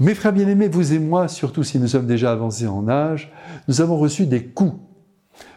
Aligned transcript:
Mes 0.00 0.14
frères 0.14 0.32
bien-aimés, 0.32 0.66
vous 0.66 0.92
et 0.92 0.98
moi, 0.98 1.28
surtout 1.28 1.62
si 1.62 1.78
nous 1.78 1.86
sommes 1.86 2.06
déjà 2.06 2.32
avancés 2.32 2.66
en 2.66 2.88
âge, 2.88 3.32
nous 3.68 3.80
avons 3.80 3.96
reçu 3.96 4.26
des 4.26 4.44
coups 4.44 4.74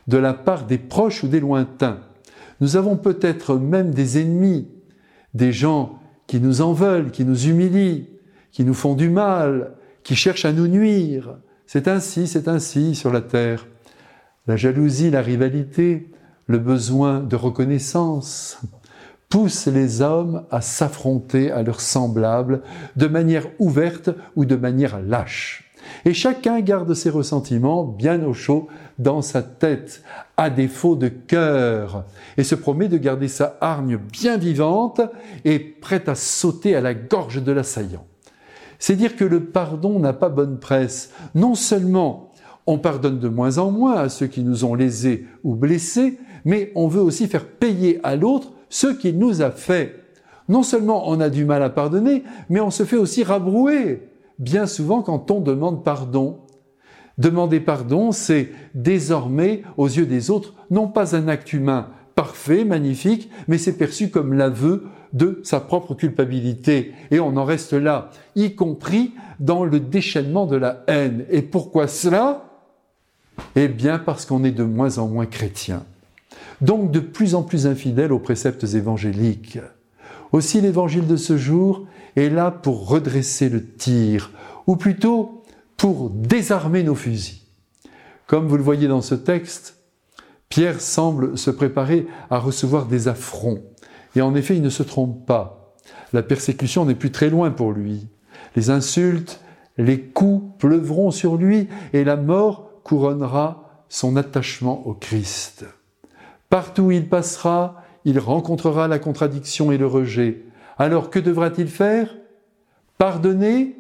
de 0.08 0.18
la 0.18 0.34
part 0.34 0.68
des 0.68 0.78
proches 0.78 1.24
ou 1.24 1.28
des 1.28 1.40
lointains. 1.40 2.02
Nous 2.62 2.76
avons 2.76 2.98
peut-être 2.98 3.56
même 3.56 3.92
des 3.92 4.22
ennemis, 4.22 4.68
des 5.34 5.52
gens 5.52 6.00
qui 6.28 6.40
nous 6.40 6.62
en 6.62 6.74
veulent, 6.74 7.10
qui 7.10 7.26
nous 7.26 7.48
humilient, 7.48 8.08
qui 8.52 8.64
nous 8.64 8.76
font 8.76 8.94
du 8.94 9.10
mal, 9.10 9.74
qui 10.04 10.16
cherchent 10.16 10.46
à 10.46 10.54
nous 10.54 10.68
nuire. 10.68 11.38
C'est 11.66 11.88
ainsi, 11.88 12.28
c'est 12.28 12.48
ainsi 12.48 12.94
sur 12.94 13.12
la 13.12 13.22
terre. 13.22 13.66
La 14.46 14.56
jalousie, 14.56 15.10
la 15.10 15.22
rivalité, 15.22 16.12
le 16.46 16.60
besoin 16.60 17.22
de 17.22 17.36
reconnaissance, 17.36 18.62
pousse 19.30 19.68
les 19.68 20.02
hommes 20.02 20.46
à 20.52 20.62
s'affronter 20.62 21.52
à 21.52 21.64
leurs 21.64 21.82
semblables 21.82 22.62
de 22.96 23.08
manière 23.08 23.48
ouverte 23.60 24.10
ou 24.36 24.46
de 24.46 24.56
manière 24.56 25.02
lâche. 25.02 25.72
Et 26.06 26.14
chacun 26.14 26.60
garde 26.62 26.94
ses 26.94 27.10
ressentiments 27.10 27.84
bien 27.84 28.24
au 28.24 28.34
chaud 28.34 28.68
dans 29.00 29.22
sa 29.22 29.42
tête, 29.42 30.04
à 30.36 30.50
défaut 30.50 30.96
de 30.96 31.08
cœur, 31.08 32.06
et 32.38 32.44
se 32.44 32.56
promet 32.56 32.88
de 32.88 32.98
garder 32.98 33.28
sa 33.28 33.58
hargne 33.62 33.98
bien 33.98 34.38
vivante 34.38 35.02
et 35.46 35.60
prête 35.60 36.10
à 36.10 36.16
sauter 36.16 36.76
à 36.76 36.82
la 36.82 36.94
gorge 36.94 37.42
de 37.42 37.52
l'assaillant. 37.52 38.06
C'est 38.80 38.96
dire 38.96 39.16
que 39.16 39.26
le 39.26 39.46
pardon 39.46 40.00
n'a 40.00 40.14
pas 40.14 40.30
bonne 40.30 40.60
presse. 40.60 41.12
Non 41.36 41.56
seulement 41.56 42.32
on 42.68 42.78
pardonne 42.78 43.20
de 43.20 43.30
moins 43.30 43.58
en 43.58 43.72
moins 43.72 43.96
à 43.96 44.10
ceux 44.10 44.28
qui 44.28 44.44
nous 44.44 44.66
ont 44.66 44.76
lésés 44.76 45.26
ou 45.44 45.56
blessés, 45.56 46.20
mais 46.44 46.72
on 46.76 46.88
veut 46.88 47.02
aussi 47.02 47.28
faire 47.28 47.46
payer 47.46 48.00
à 48.04 48.16
l'autre 48.16 48.52
ce 48.70 48.88
qu'il 48.88 49.18
nous 49.18 49.42
a 49.42 49.52
fait. 49.52 50.04
Non 50.50 50.64
seulement 50.64 51.10
on 51.10 51.20
a 51.20 51.30
du 51.30 51.46
mal 51.46 51.64
à 51.64 51.70
pardonner, 51.70 52.24
mais 52.50 52.60
on 52.60 52.72
se 52.72 52.84
fait 52.84 52.98
aussi 52.98 53.24
rabrouer, 53.24 54.08
bien 54.40 54.66
souvent 54.66 55.02
quand 55.02 55.30
on 55.32 55.42
demande 55.42 55.84
pardon. 55.84 56.40
Demander 57.18 57.60
pardon, 57.60 58.12
c'est 58.12 58.50
désormais, 58.76 59.64
aux 59.76 59.88
yeux 59.88 60.06
des 60.06 60.30
autres, 60.30 60.54
non 60.70 60.88
pas 60.88 61.16
un 61.16 61.28
acte 61.28 61.52
humain 61.52 61.88
parfait, 62.18 62.66
magnifique, 62.66 63.30
mais 63.48 63.60
c'est 63.60 63.78
perçu 63.78 64.10
comme 64.10 64.34
l'aveu 64.34 64.88
de 65.14 65.40
sa 65.44 65.60
propre 65.60 65.94
culpabilité. 65.94 66.94
Et 67.12 67.20
on 67.20 67.38
en 67.38 67.46
reste 67.46 67.74
là, 67.74 68.10
y 68.36 68.56
compris 68.56 69.14
dans 69.40 69.64
le 69.64 69.80
déchaînement 69.80 70.48
de 70.48 70.56
la 70.56 70.84
haine. 70.88 71.26
Et 71.30 71.44
pourquoi 71.44 71.88
cela? 71.88 72.44
Eh 73.56 73.68
bien 73.68 74.00
parce 74.00 74.26
qu'on 74.26 74.44
est 74.44 74.52
de 74.52 74.64
moins 74.64 74.98
en 74.98 75.08
moins 75.08 75.28
chrétien 75.28 75.84
donc 76.62 76.92
de 76.92 77.00
plus 77.00 77.36
en 77.36 77.44
plus 77.44 77.68
infidèles 77.68 78.12
aux 78.12 78.20
préceptes 78.20 78.64
évangéliques. 78.64 79.60
Aussi 80.32 80.62
l'évangile 80.62 81.08
de 81.08 81.16
ce 81.16 81.38
jour 81.38 81.86
est 82.16 82.30
là 82.30 82.52
pour 82.52 82.88
redresser 82.88 83.50
le 83.50 83.66
tir, 83.66 84.32
ou 84.66 84.76
plutôt 84.76 85.44
pour 85.78 86.10
désarmer 86.10 86.84
nos 86.84 86.96
fusils. 86.96 87.42
Comme 88.26 88.48
vous 88.48 88.58
le 88.58 88.64
voyez 88.64 88.88
dans 88.88 89.02
ce 89.02 89.16
texte, 89.16 89.78
Pierre 90.50 90.82
semble 90.82 91.38
se 91.38 91.52
préparer 91.52 92.08
à 92.30 92.40
recevoir 92.40 92.88
des 92.88 93.08
affronts. 93.08 93.64
Et 94.16 94.22
en 94.22 94.36
effet, 94.36 94.56
il 94.56 94.62
ne 94.62 94.70
se 94.70 94.84
trompe 94.84 95.26
pas. 95.26 95.76
La 96.14 96.24
persécution 96.24 96.86
n'est 96.86 96.96
plus 96.96 97.12
très 97.12 97.30
loin 97.30 97.52
pour 97.52 97.72
lui. 97.72 98.08
Les 98.56 98.70
insultes, 98.70 99.42
les 99.78 100.02
coups 100.02 100.58
pleuvront 100.58 101.12
sur 101.12 101.36
lui 101.36 101.68
et 101.94 102.04
la 102.04 102.16
mort 102.16 102.82
couronnera 102.84 103.86
son 103.90 104.16
attachement 104.16 104.88
au 104.88 104.94
Christ. 104.94 105.66
Partout 106.50 106.84
où 106.84 106.92
il 106.92 107.10
passera, 107.10 107.84
il 108.06 108.20
rencontrera 108.20 108.88
la 108.88 109.00
contradiction 109.00 109.72
et 109.72 109.78
le 109.78 109.88
rejet. 109.88 110.44
Alors 110.78 111.10
que 111.10 111.20
devra-t-il 111.20 111.68
faire? 111.68 112.16
Pardonner? 112.98 113.76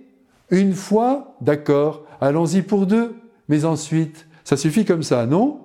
Une 0.49 0.73
fois? 0.73 1.35
D'accord, 1.41 2.03
allons-y 2.21 2.61
pour 2.61 2.85
deux. 2.85 3.15
Mais 3.49 3.65
ensuite, 3.65 4.27
ça 4.43 4.57
suffit 4.57 4.85
comme 4.85 5.03
ça, 5.03 5.25
non? 5.25 5.59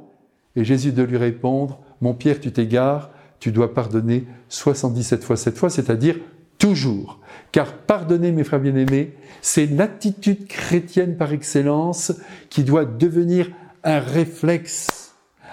Et 0.57 0.65
Jésus 0.65 0.93
de 0.93 1.03
lui 1.03 1.17
répondre, 1.17 1.81
Mon 2.01 2.15
Pierre, 2.15 2.41
tu 2.41 2.53
t'égares, 2.53 3.11
tu 3.41 3.53
dois 3.53 3.75
pardonner 3.75 4.27
77 4.49 5.25
fois 5.25 5.37
7 5.37 5.57
fois, 5.57 5.71
c'est-à-dire 5.71 6.19
toujours. 6.59 7.19
Car 7.51 7.73
pardonner, 7.73 8.31
mes 8.33 8.45
frères 8.45 8.61
bien-aimés, 8.61 9.15
c'est 9.41 9.67
l'attitude 9.67 10.47
chrétienne 10.47 11.17
par 11.17 11.33
excellence 11.33 12.13
qui 12.51 12.63
doit 12.65 12.85
devenir 12.85 13.51
un 13.83 13.99
réflexe 13.99 15.12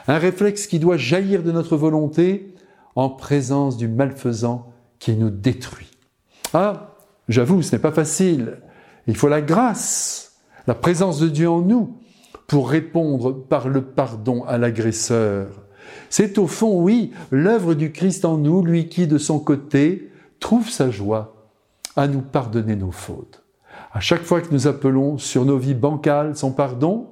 un 0.09 0.17
réflexe 0.17 0.65
qui 0.65 0.79
doit 0.79 0.97
jaillir 0.97 1.43
de 1.43 1.51
notre 1.51 1.77
volonté 1.77 2.55
en 2.95 3.09
présence 3.09 3.77
du 3.77 3.87
malfaisant 3.87 4.73
qui 4.97 5.13
nous 5.13 5.29
détruit. 5.29 5.91
Ah, 6.53 6.95
j'avoue, 7.27 7.61
ce 7.61 7.75
n'est 7.75 7.81
pas 7.81 7.91
facile. 7.91 8.57
Il 9.05 9.15
faut 9.15 9.27
la 9.27 9.41
grâce, 9.41 10.39
la 10.65 10.73
présence 10.73 11.19
de 11.19 11.27
Dieu 11.27 11.47
en 11.47 11.61
nous 11.61 11.95
pour 12.47 12.71
répondre 12.71 13.31
par 13.31 13.69
le 13.69 13.83
pardon 13.83 14.43
à 14.45 14.57
l'agresseur. 14.57 15.47
C'est 16.09 16.39
au 16.39 16.47
fond, 16.47 16.81
oui, 16.81 17.11
l'œuvre 17.29 17.75
du 17.75 17.91
Christ 17.91 18.25
en 18.25 18.37
nous, 18.37 18.63
lui 18.63 18.89
qui, 18.89 19.05
de 19.05 19.19
son 19.19 19.39
côté, 19.39 20.11
trouve 20.39 20.69
sa 20.69 20.89
joie 20.89 21.51
à 21.95 22.07
nous 22.07 22.21
pardonner 22.21 22.75
nos 22.75 22.91
fautes. 22.91 23.43
À 23.93 23.99
chaque 23.99 24.23
fois 24.23 24.41
que 24.41 24.51
nous 24.51 24.65
appelons 24.65 25.19
sur 25.19 25.45
nos 25.45 25.59
vies 25.59 25.75
bancales 25.75 26.35
son 26.35 26.51
pardon, 26.51 27.09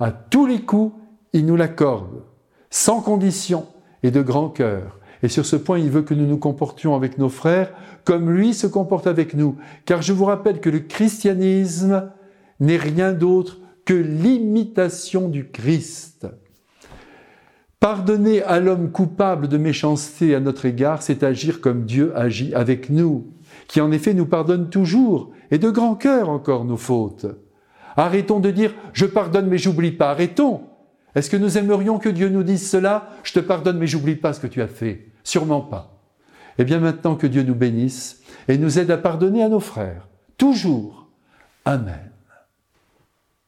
à 0.00 0.10
tous 0.10 0.46
les 0.46 0.62
coups, 0.62 0.92
il 1.32 1.46
nous 1.46 1.56
l'accorde, 1.56 2.22
sans 2.70 3.00
condition 3.00 3.66
et 4.02 4.10
de 4.10 4.22
grand 4.22 4.48
cœur. 4.48 4.98
Et 5.22 5.28
sur 5.28 5.46
ce 5.46 5.56
point, 5.56 5.78
il 5.78 5.90
veut 5.90 6.02
que 6.02 6.14
nous 6.14 6.26
nous 6.26 6.38
comportions 6.38 6.94
avec 6.94 7.18
nos 7.18 7.28
frères 7.28 7.72
comme 8.04 8.30
lui 8.30 8.54
se 8.54 8.66
comporte 8.66 9.06
avec 9.06 9.34
nous. 9.34 9.56
Car 9.84 10.02
je 10.02 10.12
vous 10.12 10.26
rappelle 10.26 10.60
que 10.60 10.70
le 10.70 10.80
christianisme 10.80 12.10
n'est 12.60 12.76
rien 12.76 13.12
d'autre 13.12 13.58
que 13.84 13.94
l'imitation 13.94 15.28
du 15.28 15.48
Christ. 15.48 16.26
Pardonner 17.80 18.42
à 18.42 18.58
l'homme 18.58 18.90
coupable 18.90 19.48
de 19.48 19.58
méchanceté 19.58 20.34
à 20.34 20.40
notre 20.40 20.64
égard, 20.64 21.02
c'est 21.02 21.22
agir 21.22 21.60
comme 21.60 21.84
Dieu 21.84 22.12
agit 22.16 22.54
avec 22.54 22.90
nous, 22.90 23.32
qui 23.68 23.80
en 23.80 23.92
effet 23.92 24.14
nous 24.14 24.26
pardonne 24.26 24.70
toujours, 24.70 25.30
et 25.50 25.58
de 25.58 25.70
grand 25.70 25.94
cœur 25.94 26.28
encore 26.28 26.64
nos 26.64 26.76
fautes. 26.76 27.26
Arrêtons 27.96 28.40
de 28.40 28.50
dire⁇ 28.50 28.70
je 28.92 29.06
pardonne 29.06 29.48
mais 29.48 29.58
j'oublie 29.58 29.92
pas⁇ 29.92 30.06
arrêtons 30.10 30.62
est-ce 31.16 31.30
que 31.30 31.36
nous 31.38 31.56
aimerions 31.56 31.98
que 31.98 32.10
Dieu 32.10 32.28
nous 32.28 32.42
dise 32.42 32.68
cela? 32.68 33.10
Je 33.24 33.32
te 33.32 33.40
pardonne, 33.40 33.78
mais 33.78 33.86
j'oublie 33.86 34.16
pas 34.16 34.34
ce 34.34 34.40
que 34.40 34.46
tu 34.46 34.60
as 34.60 34.68
fait. 34.68 35.06
Sûrement 35.24 35.62
pas. 35.62 35.98
Eh 36.58 36.64
bien 36.64 36.78
maintenant 36.78 37.16
que 37.16 37.26
Dieu 37.26 37.42
nous 37.42 37.54
bénisse 37.54 38.22
et 38.48 38.58
nous 38.58 38.78
aide 38.78 38.90
à 38.90 38.98
pardonner 38.98 39.42
à 39.42 39.48
nos 39.48 39.60
frères. 39.60 40.08
Toujours. 40.36 41.08
Amen. 41.64 42.10